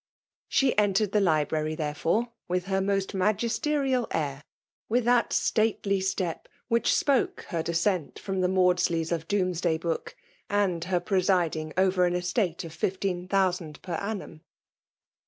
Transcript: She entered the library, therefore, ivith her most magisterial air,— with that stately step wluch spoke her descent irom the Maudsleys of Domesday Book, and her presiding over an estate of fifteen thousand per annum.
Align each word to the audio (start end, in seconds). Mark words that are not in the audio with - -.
She 0.47 0.75
entered 0.79 1.11
the 1.11 1.19
library, 1.21 1.75
therefore, 1.75 2.31
ivith 2.49 2.63
her 2.63 2.81
most 2.81 3.13
magisterial 3.13 4.07
air,— 4.09 4.41
with 4.89 5.05
that 5.05 5.31
stately 5.31 6.01
step 6.01 6.47
wluch 6.71 6.87
spoke 6.87 7.41
her 7.49 7.61
descent 7.61 8.15
irom 8.25 8.41
the 8.41 8.47
Maudsleys 8.47 9.11
of 9.11 9.27
Domesday 9.27 9.77
Book, 9.77 10.15
and 10.49 10.85
her 10.85 10.99
presiding 10.99 11.71
over 11.77 12.07
an 12.07 12.15
estate 12.15 12.63
of 12.63 12.73
fifteen 12.73 13.27
thousand 13.27 13.79
per 13.83 13.93
annum. 13.93 14.41